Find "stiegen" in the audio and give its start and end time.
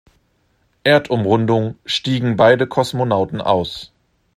1.85-2.35